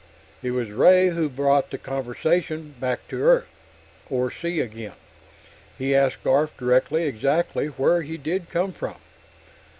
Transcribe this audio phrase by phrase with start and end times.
[0.41, 3.45] It was Ray who brought the conversation back to earth
[4.09, 4.95] or sea again.
[5.77, 8.95] He asked Garf, directly, exactly where he did come from.